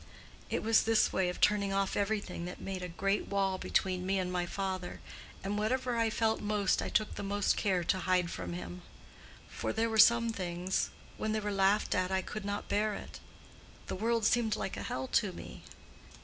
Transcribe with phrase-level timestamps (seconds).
[0.49, 4.17] It was this way of turning off everything, that made a great wall between me
[4.17, 4.99] and my father,
[5.43, 8.81] and whatever I felt most I took the most care to hide from him.
[9.47, 13.19] For there were some things—when they were laughed at I could not bear it:
[13.85, 15.61] the world seemed like a hell to me.